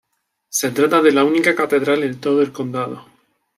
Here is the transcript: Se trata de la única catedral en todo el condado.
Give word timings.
Se 0.49 0.71
trata 0.71 0.99
de 1.03 1.11
la 1.11 1.23
única 1.23 1.53
catedral 1.53 2.01
en 2.01 2.19
todo 2.19 2.41
el 2.41 2.51
condado. 2.51 3.05